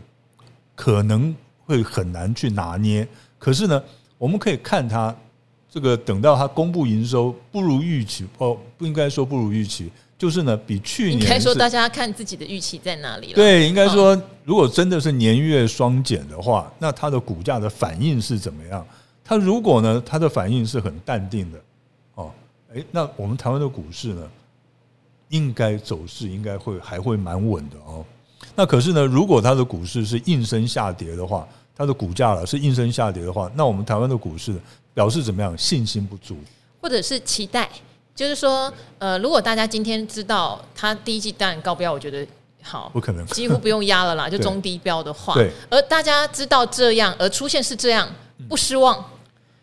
[0.75, 1.33] 可能
[1.65, 3.07] 会很难去拿捏。
[3.39, 3.81] 可是呢，
[4.19, 5.15] 我们可以看它
[5.71, 9.89] 这个等到它公布营收不如预期哦，不应该说不如预期。
[10.23, 13.35] 就是呢，比去年应该说大家看自己的预期在哪里了。
[13.35, 18.87] 对，应该说，如果真的是年月双减的话，那它的股价的反应是怎么样？
[19.25, 21.59] 它如果呢，它的反应是很淡定的，
[22.15, 22.31] 哦，
[22.73, 24.23] 诶，那我们台湾的股市呢，
[25.31, 28.05] 应该走势应该会还会蛮稳的哦。
[28.55, 34.55] 那可是呢，如果它的股市是应声下跌的话，它的股价了是应声下跌的话，那我们台湾的股市
[34.95, 35.59] 表示怎么样？
[35.59, 36.37] 信心不足，
[36.81, 37.69] 或者是期待。
[38.15, 42.27] 就是说，呃，如果大家今天知道它第一季当然高标，我觉得
[42.63, 44.29] 好，不可能，几乎不用压了啦。
[44.31, 48.09] 就中低标的话，对，而大家知道这样，而出现是这样，
[48.49, 49.05] 不失望。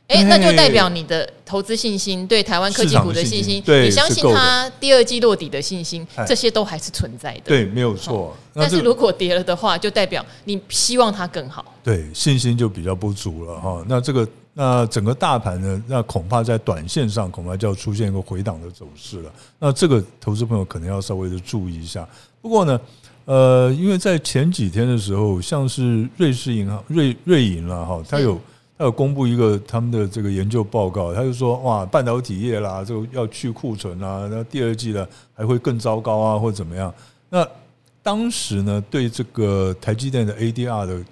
[0.08, 7.42] 哎，那就代表你的投资信心，对台湾科技股的信心，你相信它第二季落底的信心，这些都还是存在的。
[7.46, 8.36] 对，没有错。
[8.56, 11.64] 但是如果跌了的话，就代表你希望它更好。
[11.84, 13.86] 对，信心就比较不足了哈。
[13.88, 14.28] 那这个，
[14.60, 19.32] 那整个大盘呢，那恐怕在短线上恐怕就要出现一个回档的走势了。
[19.58, 22.06] 那这个投资朋友可能要稍微的注意一下。
[22.42, 22.82] 不过呢，
[23.24, 28.38] 呃，因为在前几天的时候，像是瑞士银行、瑞瑞银了哈，它有。
[28.78, 36.94] 它有公布一个他们的这个研究报告，他就说哇，半导体业啦，这个要去库存啦，那第二季呢还会更糟糕啊，或者怎么样？
[37.30, 37.46] 那
[38.02, 41.04] 当时呢，对这个台积电的 ADR 的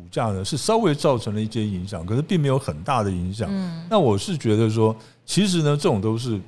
[0.00, 3.50] 股价呢，是稍微造成了一些影响，可是并没有很大的影响。
[3.90, 6.40] 那我是觉得说，其实呢，这种都是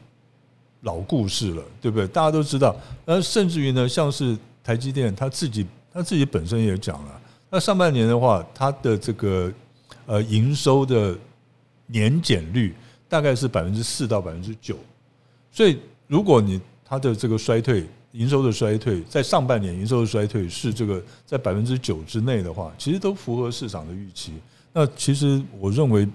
[0.80, 2.06] 老故事了，对不对？
[2.08, 2.74] 大家都知道。
[3.04, 9.52] 那甚至于呢，像是台积电，他自己他自己本身也讲了，那上半年的话，它的这个。
[10.04, 11.16] 呃，营收的
[11.86, 12.74] 年减率
[13.08, 14.76] 大概是百分之四到百分之九，
[15.52, 24.33] 所以如果你它的这个衰退，营收的衰退，在上半年营收的衰退是这个在百分之九之内的话，其实都符合市场的预期。
[24.72, 26.09] 那其实我认为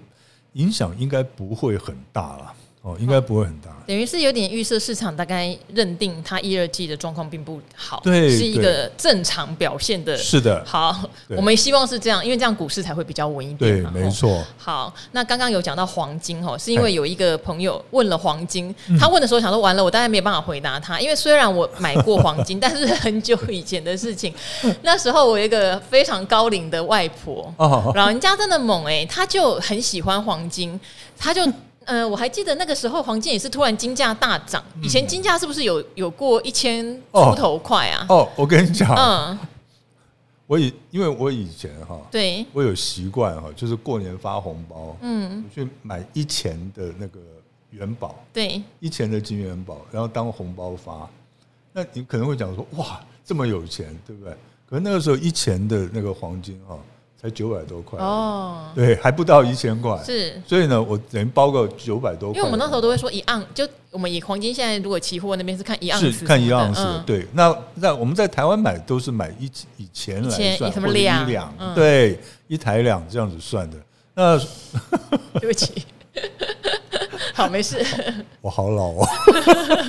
[0.54, 2.54] 影响应该不会很大了。
[2.82, 10.64] 哦，应该不会很大，等于是有点预设市场，大概认定它一二季的状况并不好，对，是一个正常表现的，是的。
[10.64, 10.96] 好，
[11.30, 13.82] 我们希望是这样，因为这样股市才会比较稳一点。
[13.82, 14.44] 对，没错。
[14.56, 24.32] 好，那刚刚有讲到黄金哦，是因为有一个朋友问了黄金，他问的时候想说完了，我大概没有办法回答他，因为虽然我买过黄金， 但是很久以前的事情。
[24.82, 27.52] 那时候我有一个非常高龄的外婆，
[27.94, 30.78] 老人家真的猛哎，他就很喜欢黄金，
[31.18, 31.42] 他就。
[31.88, 34.62] 嗯、呃，我还记得那个时候黄金也是突然金价大涨。
[34.82, 38.06] 以前金价是不是有有过一千出头块啊？
[38.10, 39.38] 哦， 我跟你讲，嗯，
[40.46, 47.18] 我以因为我以前哈，对，我有习惯哈，就是过年发红包，嗯，去买一钱的那个
[47.70, 51.08] 元宝，对，一钱的金元宝，然后当红包发。
[51.72, 54.34] 那你可能会讲说，哇，这么有钱，对不对？
[54.68, 56.78] 可是那个时候一钱的那个黄金哈。
[57.20, 62.36] 才九百多块哦，对，还不到一千块，是，所以呢，我等于包个九百多块。
[62.36, 67.26] 因为我们那时候都会说一盎，就我们以黄金现在如果期货那边是看一盎司，是看一盎司，对。
[67.32, 73.76] 那那我们在台湾买都是买一以前来算，什么两两，对，一台两这样子算的。
[74.14, 74.38] 那
[75.40, 75.84] 对不起。
[77.38, 77.78] 好，没事。
[78.42, 79.06] 我好老哦，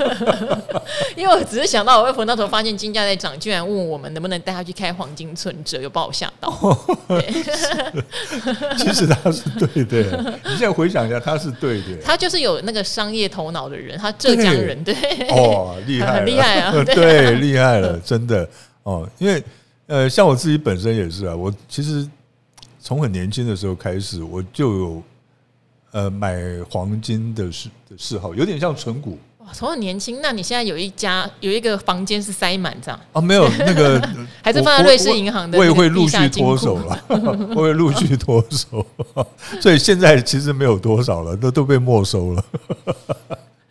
[1.17, 6.53] 因为我只是想到我外婆那时候发现金价在涨，居然问我们能不能带她去开黄金存折，又把我吓到。
[8.77, 11.97] 其实他是对的，你现在回想一下，他是对的。
[12.03, 14.93] 他就是有那个商业头脑的人，他浙江人，对，
[15.29, 18.47] 哦，厉害，很厉害啊，对，厉害了，真的
[18.83, 19.09] 哦。
[19.17, 19.43] 因为
[19.87, 22.07] 呃，像我自己本身也是啊，我其实
[22.79, 25.03] 从很年轻的时候开始，我就有。
[25.91, 26.37] 呃，买
[26.69, 29.17] 黄金的嗜的嗜好有点像存股。
[29.39, 32.99] 哇，从很年轻，那你现在有一家有一个房间是塞满这样？
[33.13, 33.99] 啊，没有那个，
[34.43, 35.63] 还是放在瑞士银行的我。
[35.63, 37.03] 我也会陆续脱手了，
[37.55, 38.85] 我会陆续脱手，
[39.61, 42.45] 所以现在其实没有多少了，都都被没收了。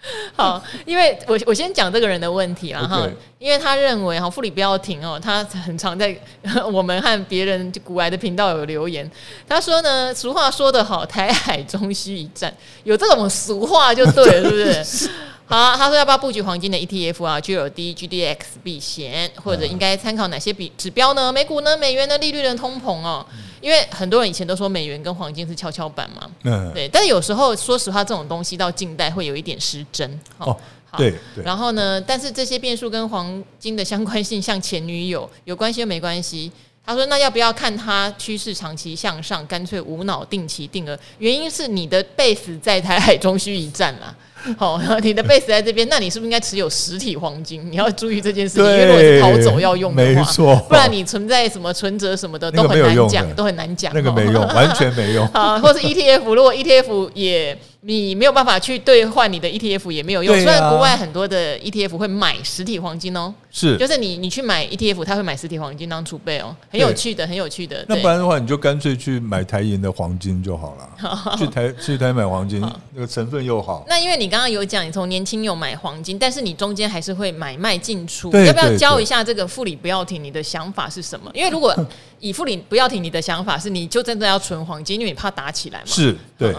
[0.36, 3.10] 好，因为我我先讲这个人的问题了哈，Okay.
[3.38, 6.16] 因为他认为哈，富里不要停哦，他很常在
[6.72, 9.10] 我们和别人古来的频道有留言，
[9.48, 12.52] 他说呢，俗话说得好，台海中西一战，
[12.84, 15.10] 有这种俗话就对了，是不是？
[15.50, 21.32] 好，他说要不要布局黄金的 ETF 啊，GLD、GDX 避险，或者应该参考哪些比指标呢？
[21.32, 21.74] 美股呢？
[21.78, 23.24] 美元的利率的通膨哦，
[23.62, 26.86] 因为很多人以前都说美元跟黄金是跷跷板嘛，嗯，对。
[26.86, 30.54] 但是有时候说实话，这种东西到近代会有一点失真哦。
[30.98, 31.42] 对，对。
[31.42, 36.52] 然后呢，但是这些变数跟黄金的相关性，像前女友有关系又没关系？
[36.84, 40.98] 他说那要不要看它趋势长期向上，干脆无脑定期定额？
[41.18, 44.14] 原因是你的 base 在台海中需一战啦。
[44.56, 47.70] 好，你的 base 在这边，那你是不是应该持有实体黄金？
[47.70, 55.26] 你要注意这件事情，因为如果是逃走要用的话，没错，不然你存在什么存折什么的都很难讲，都很难讲，那个没用， 完全没用。
[55.28, 57.58] 啊，或是 ETF，如果 ETF 也。
[57.80, 67.84] 你没有办法去兑换你的 ETF 也没有用，虽然国外很多的 ETF 会买实体黄金哦，是，就是你你去买 ETF，他会买实体黄金当储备哦，很有趣的，很有趣的。
[67.88, 72.60] 那不然的话，你就干脆去买台银的黄金就好了， 去台去台买黄金，
[72.94, 73.84] 那个成分又好。
[73.88, 80.22] 那因为你刚刚有讲，你从年轻有买黄金，但是你中间还是会买卖进出，要不要教一下这个富里不要停？
[80.22, 81.30] 你的想法是什么？
[81.32, 81.72] 因为如果
[82.18, 85.84] 以富里不要停，你的想法是你就真的要存黄金，因为你怕打起来嘛。
[85.86, 86.52] 是对。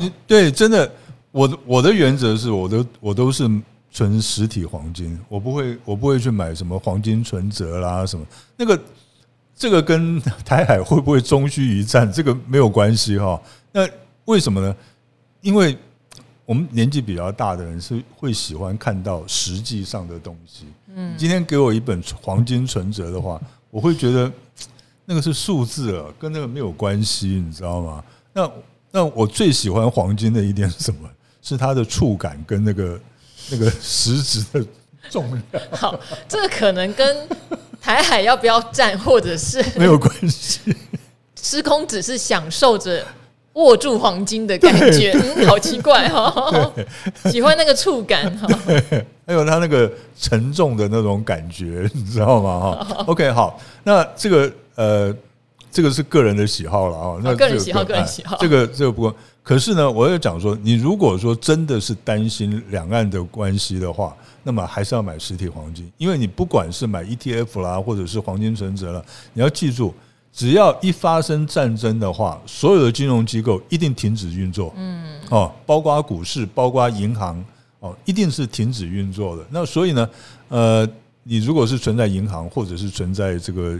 [0.00, 0.90] 你对，真的，
[1.30, 3.48] 我的我的原则是，我都我都是
[3.90, 8.24] 存实体黄金，我不会我不会去买什么黄金存折啦什么。
[8.56, 8.80] 那个
[9.54, 13.40] 这个跟台海会不会终须一战，这个没有关系哈。
[13.70, 13.88] 那
[14.24, 14.74] 为什么呢？
[15.40, 15.76] 因为
[16.44, 20.66] 我们年纪比较大的人是会喜欢看到实际上的东西。
[20.94, 24.30] 嗯，今天给我一本黄金存折的话，我会觉得
[25.04, 28.04] 那个是数字啊，跟那个没有关系，你知道吗？
[28.32, 28.50] 那
[28.92, 31.08] 那我最喜欢黄金的一点是什么？
[31.40, 33.00] 是它的触感跟那个
[33.50, 34.64] 那个实质的
[35.10, 35.62] 重量。
[35.72, 37.28] 好，这个可能跟
[37.80, 40.60] 台海要不要战，或者是 没有关系。
[41.40, 43.04] 师空只是享受着
[43.54, 46.72] 握住黄金的感觉，嗯，好奇怪哈、 哦，
[47.28, 48.46] 喜欢那个触感哈，
[49.26, 52.84] 还有它那个沉重的那种感觉，你知道吗？
[52.84, 55.12] 哈，OK，好，那这个呃，
[55.72, 69.94] 这个是个人的喜好了啊，那个人喜好，个人喜好，这个这个不过，可是呢，我要讲说，你如果说真的是担心两岸的关系的话，那么还是要买实体黄金，因为你不管是买 ETF 啦，或者是黄金存折了，你要记住。
[70.34, 74.72] 只要一发生战争的话，所有的金融机构一定停止运作。
[74.78, 77.44] 嗯，哦，包括股市，包括银行，
[77.80, 79.44] 哦，一定是停止运作的。
[79.50, 80.08] 那所以呢，
[80.48, 80.88] 呃，
[81.22, 83.78] 你如果是存在银行或者是存在这个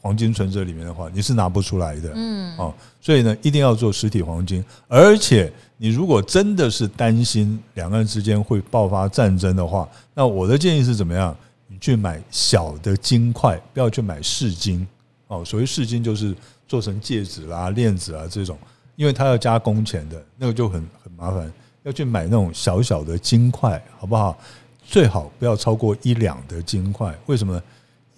[0.00, 2.12] 黄金存折里面的话，你是拿不出来的。
[2.14, 4.64] 嗯，哦，所以呢，一定要做实体黄金。
[4.86, 11.36] 而且，你如果真的是担心两岸之间会爆发战争的话，那我的建议是怎么样？
[11.66, 14.86] 你去买小的金块，不要去买饰金。
[15.26, 16.34] 哦，所谓饰金就是
[16.66, 18.56] 做成戒指啦、链子啊这种，
[18.96, 24.38] 因为它要加工钱的，那个就很很麻烦，要去买那种小小的金块，好不好？
[24.86, 27.62] 最好不要超过一两的金块，为什么呢？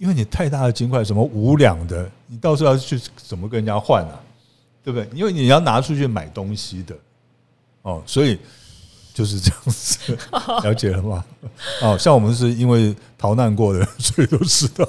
[0.01, 4.19] 因为你太大的金块，什么五两的，你到时候要去怎么跟人家换啊？
[4.83, 5.07] 对不对？
[5.13, 6.95] 因为你要拿出去买东西的，
[7.83, 8.39] 哦，所以。
[9.13, 10.17] 就是这样子，
[10.63, 11.25] 了解了吗？
[11.81, 14.87] 哦，像我们是因为逃难过的，所以都知道。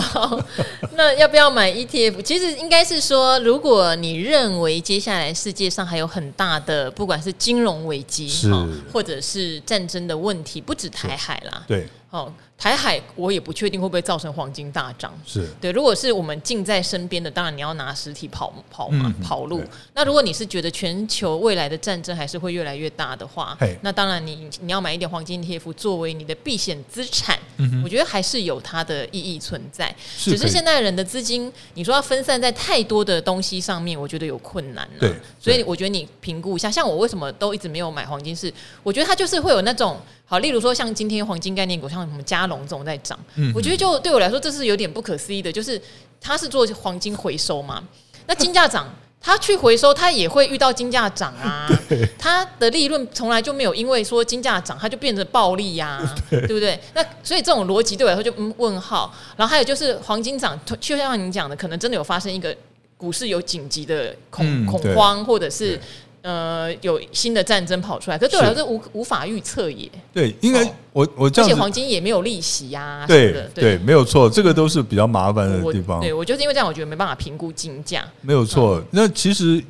[0.00, 0.40] 好，
[0.94, 2.22] 那要不要买 ETF？
[2.22, 8.52] 其实应该是说，如果你认为接下来世界上还有很大的，不管是金融危机，是
[8.92, 11.88] 或者是战争的问题，不止台海啦，对。
[12.10, 15.16] 哦，台海我也不确定会不会造成黄金大涨。
[15.24, 19.62] 是对，如果是我们近在身边的，当然你要拿实体跑跑嘛，嗯、跑路。
[19.94, 29.94] 那如果你是觉得全球未来的战争还是会越来越大的话，那当然你你要买一点黄金 ETF 作为你的避险资产，嗯，我觉得还是有它的意义存在。
[30.16, 34.88] 是只是现在人的资金，你说要分散在太多的东西上面，我觉得有困难。
[34.98, 39.98] 对，所以我觉得你评估一下，像我为什么都一直没有买黄金是，是我觉得它就是会有那种。
[40.24, 45.80] 好，例如说像今天黄金概念股，像什么加龙这种在涨，嗯，我觉得就对我来说这是有点不可思议的，就是
[46.20, 47.82] 它是做黄金回收嘛，
[48.28, 48.88] 那金价涨，
[49.22, 51.68] 它去回收，他也会遇到金价涨啊，
[52.18, 56.80] 他的利润从来就没有因为说金价涨，他就变成暴利呀， 啊，对不对？
[56.94, 59.14] 那所以这种逻辑对我来说就嗯问号。
[59.36, 62.56] 然后还有就是黄金涨，就像你讲的，可能真的有发生一个
[62.96, 65.78] 股市有紧急的恐恐慌，或者是。
[66.22, 69.90] 呃，有新的战争跑出来，可是对我来说无无法预测也。
[70.12, 73.06] 对，应该我我这样，而且黄金也没有利息呀、啊。
[73.06, 75.98] 对对，没有错，这个都是比较麻烦的地方。
[76.00, 78.04] 对我就是因为这样，我觉得没办法评估金价。
[78.20, 79.64] 没有错、嗯，那其实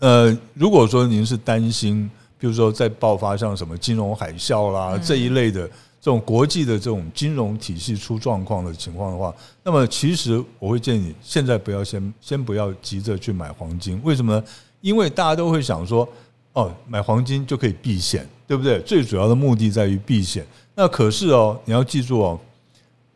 [0.00, 14.44] 呃，如果说您是担心，比如说在爆发像什么金融海啸啦、嗯、这一类的这种国际的这种金融体系出状况的情况的话，那么其实我会建议你现在不要先先不要急着去买黄金，为什么呢？
[14.82, 16.06] 因为大家都会想说，
[16.52, 18.78] 哦，买黄金就可以避险，对不对？
[18.80, 20.46] 最主要的目的在于避险。
[20.74, 22.38] 那可是哦，你要记住哦，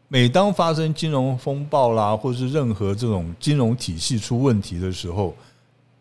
[0.09, 5.35] 每当发生金融风暴啦，或是任何这种金融体系出问题的时候，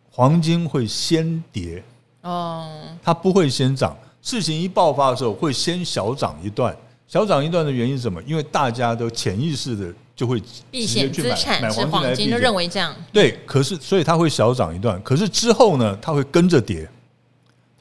[0.09, 1.83] 黄金会先跌
[2.21, 2.69] 哦，
[3.03, 3.97] 它不会先涨。
[4.21, 6.75] 事情一爆发的时候，会先小涨一段。
[7.07, 8.21] 小涨一段的原因是什么？
[8.23, 9.93] 因为大家都潜意识的。
[10.15, 10.41] 就会
[10.71, 13.37] 避险资产买黄金，就认为这样对。
[13.45, 16.87] 可是，所以它会小涨一段，可是之后呢，它会跟着跌，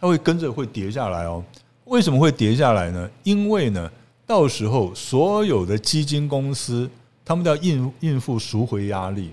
[0.01, 1.41] 它会跟着会跌下来哦。
[1.85, 3.09] 为什么会跌下来呢？
[3.23, 3.89] 因为呢，
[4.27, 6.91] 到时候所有的基金公司，
[7.25, 9.31] 他们都要应应付赎回压力。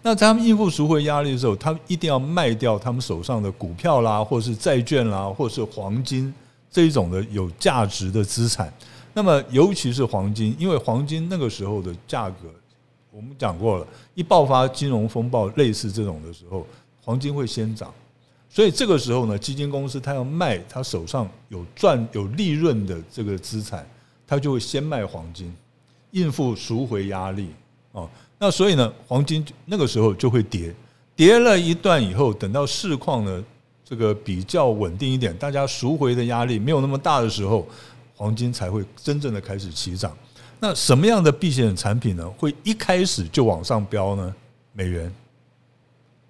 [0.00, 6.32] 那在他们应付赎回压力的时候，他们一定要卖掉他们手上的股票啦，或是债券啦，或是黄金
[6.70, 8.72] 这一种的有价值的资产。
[9.16, 12.52] 那么，尤其是黄金，因为黄金那个时候的价格，
[13.10, 16.66] 我们讲过了，一爆发金融风暴类似这种的时候，
[17.02, 17.90] 黄金会先涨，
[18.50, 23.88] 所以这个时候呢，基金公司他要卖他手上有赚有利润的这个资产，
[24.26, 25.50] 他就会先卖黄金，
[26.10, 27.48] 应付赎回压力
[27.92, 28.06] 哦。
[28.38, 30.74] 那所以呢，黄金那个时候就会跌，
[31.14, 33.42] 跌了一段以后，等到市况呢
[33.82, 37.66] 这个比较稳定一点，大家赎回的压力没有那么大的时候。
[38.16, 40.16] 黄金才会真正的开始起涨。
[40.58, 42.26] 那什么样的避险产品呢？
[42.38, 44.34] 会一开始就往上飙呢？
[44.72, 45.12] 美元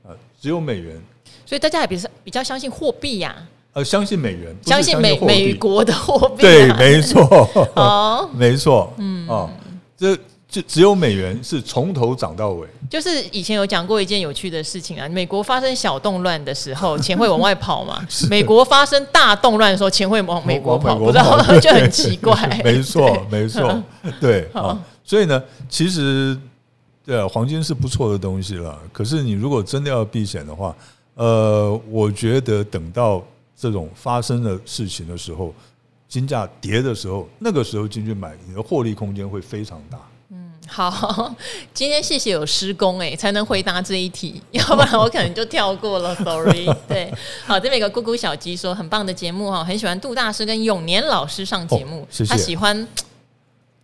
[0.04, 0.10] 啊，
[0.40, 1.00] 只有美元。
[1.44, 3.36] 所以大家也比较比较相信货币呀。
[3.72, 7.22] 呃，相信美元，相信美美国的货币，对，没错，
[7.76, 9.50] 哦，没错，嗯，哦，
[9.96, 10.18] 这
[10.48, 12.68] 就只有美元是从头涨到尾。
[12.88, 22.34] 就是以前有讲过一件有趣的事情啊，美国发生小动乱的时候， 钱会往外跑嘛；美国发生大动乱的时候，钱会往美国跑，不知道就很奇怪。
[22.64, 23.82] 没错，没错，
[24.20, 26.38] 对啊，所以呢，其实
[27.04, 28.78] 对啊，黄金是不错的东西了。
[28.92, 30.74] 可是你如果真的要避险的话，
[31.14, 33.22] 呃，我觉得等到。
[33.58, 35.50] 这种发生的事情的时候，
[36.06, 39.98] 金价跌的时候，那个时候进去买，你的获利空间会非常大。
[40.66, 41.34] 嗯，好，
[41.72, 46.66] 今天谢谢有施工哎，才能回答这一题， 要不然我可能就跳过了， sorry。
[46.88, 47.12] 对，
[47.46, 52.30] 好，这边有个咕咕小鸡说很棒的节目哈，很喜欢杜大师跟永年老师上节目，谢谢。
[52.30, 52.86] 他喜欢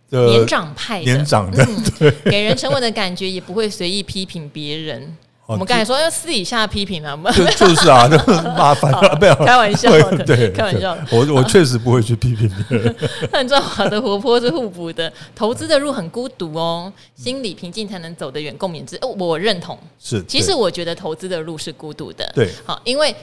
[0.09, 1.63] 年长派的，年长的，
[1.99, 5.17] 嗯，给人沉稳的感觉，也不会随意批评别人。
[5.45, 8.17] 我们刚才说要私底下批评了，就就是啊，就
[8.55, 10.97] 麻烦了，不要开玩笑的，对， 开玩笑。
[11.11, 12.95] 我我确实不会去批评别人。
[13.31, 18.55] 很重要的活泼是互补的，投资的路很孤独哦，心理平静才能走得远。
[18.57, 19.77] 共勉之，哦，我认同。
[19.99, 22.31] 是，其实我觉得投资的路是孤独的。
[22.33, 23.13] 对，好，因为。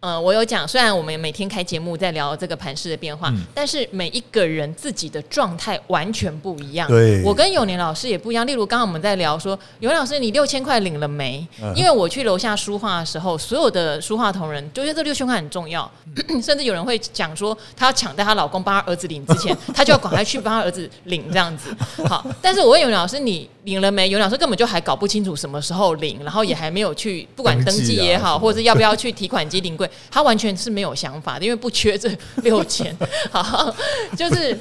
[0.00, 6.88] 呃，我有讲，虽然我们每天开节目在聊这个盘势的变化，嗯、但是每一个人自己的状态完全不一样。
[6.88, 8.46] 对，我跟永年老师也不一样。
[8.46, 11.46] 例如，刚刚我们在聊说，永年老师，你六千块领了没？
[11.62, 15.90] 嗯、因为我去楼下书画的时候，所有的书画同仁就觉得这六千块很重要，
[16.28, 21.76] 嗯、 甚至有人会讲说，她要抢在她老公帮她儿子领之前，她就要赶快去帮她儿子领这样子。
[22.06, 24.08] 好，但是我问永年老师，你领了没？
[24.08, 29.89] 永年老师根本就还搞不清楚什么时候领，然后也还没有去，不管登记也好，或者是要不要去提款机领柜。
[30.10, 32.10] 他完全是没有想法的，因为不缺这
[32.42, 32.96] 六千。
[33.30, 33.74] 好，
[34.16, 34.56] 就是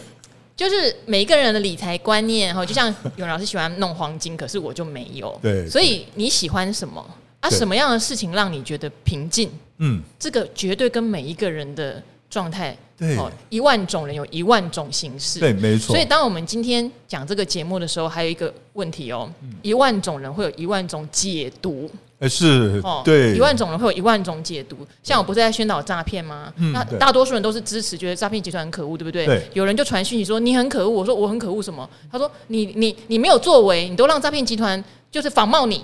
[0.56, 5.38] 就是每一个人的理财观念哈，就像永老师喜欢弄黄金，可是我就没有。
[5.42, 7.06] 对，所以你喜欢什么
[7.40, 7.50] 啊？
[7.50, 9.50] 什么样的事情让你觉得平静？
[9.78, 12.78] 嗯，这个绝对跟每一个人的状态。
[12.98, 13.18] 对，
[13.48, 15.40] 一万种人有一万种形式。
[15.40, 15.96] 对，没错。
[15.96, 21.90] 所以当我们今天讲这个节目的时候，还有一个问题哦，一万种人会有一万种解读。
[22.20, 24.76] 哎，是哦，对，一万种人会有一万种解读。
[25.02, 26.52] 像我不是在宣导诈骗吗？
[26.58, 29.26] 嗯，那大多数人都是支持，觉得诈骗集团很可恶，对不对？
[29.26, 29.50] 对。
[29.54, 31.90] 有人就传讯息说你很可恶，我说我很可恶什么？
[32.12, 35.84] 他说你你你没有作为，你都让诈骗集团就是仿冒你。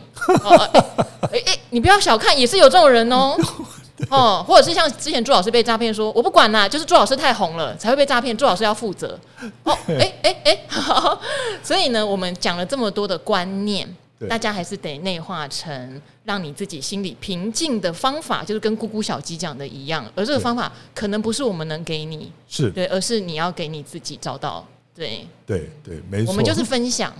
[1.32, 3.38] 哎哎，你不要小看，也是有这种人哦。
[4.12, 9.18] 哦，或者是像之前朱老师被诈骗，说我不管啦，就是朱老师太红了才会被诈骗，朱老师要负责。
[9.64, 10.60] 哦，哎哎哎，
[11.64, 13.88] 所以呢，我们讲了这么多的观念。
[14.30, 20.09] 大家还是得内化成让你自己心里平静的方法，就是跟咕咕小鸡讲的一样。
[20.16, 24.66] 而这个方法可能不是我们能给你，是对，而是你要给你自己找到。
[24.95, 26.32] 对对对，没错。
[26.32, 27.13] 我们就是分享，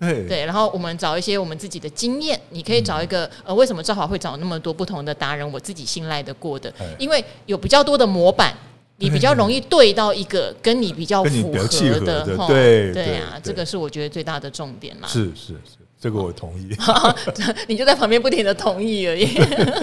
[0.00, 0.44] 对对。
[0.44, 5.52] 然后我们找一些我们自己的经验，你可以找一个呃，为什么赵华会找那么多不同的达人？
[5.52, 8.52] 我自己信赖的过的，因为有比较多的模板，
[8.96, 12.24] 你比较容易对到一个跟你比较符合的。
[12.48, 15.06] 对对啊，这个是我觉得最大的重点啦。
[15.06, 15.78] 是是是。
[16.02, 16.76] 这个我同意，
[17.68, 19.28] 你就在旁边不停的同意而已。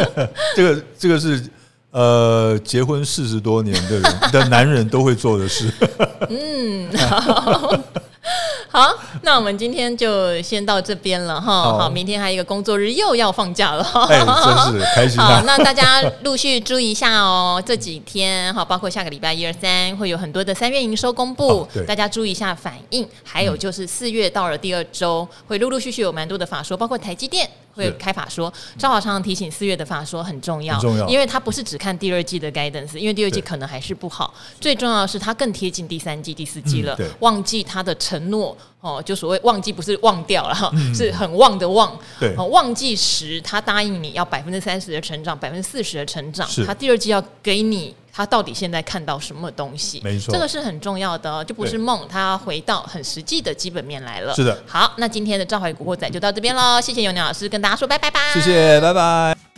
[0.54, 1.42] 这个这个是
[1.92, 5.72] 呃，结婚四十多年的人的男人都会做的事。
[6.30, 6.90] 嗯。
[8.72, 11.64] 好 好，那我们今天就先到这边了哈。
[11.64, 13.84] 好，好，明天还有一个工作日，又要放假了。
[14.08, 14.20] 哎，
[14.72, 15.26] 真是开心啊。
[15.42, 17.62] 好，那大家陆续注意一下哦。
[17.66, 23.08] 这几天哈，包括下个礼拜一二三，会有很多的三月营收公布，哦、大家注意一下反应。
[23.24, 27.50] 还有就是四月到了第二周，会陆陆续续有蛮多的法说，包括台积电。
[27.80, 34.34] 会开法说，赵华常常提醒四月的法说很重要，重要，因为他不是只看第二季的 guidance，因为第二季可能还是不好。
[34.60, 36.98] 最重要的是，他更贴近第三季、第四季了。
[37.20, 41.98] 忘记他的承诺哦，就所谓忘记不是忘掉了哈，是很忘的忘。
[42.20, 47.96] 对，忘记时他答应你要百分之三十的成长，百分之四十的成长，他第二季要给你。
[48.20, 50.02] 他到底现在看到什么东西？
[50.04, 54.36] 没错，这个是很重要的，就不是梦，他回到很实际的基本面来了。
[54.36, 59.49] 是的，好，那今天的赵怀古惑仔就到这边喽，谢谢永年老师跟大家说拜拜吧，谢谢，拜拜。